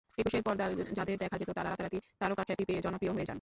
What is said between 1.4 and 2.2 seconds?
যেত, তাঁরা রাতারাতি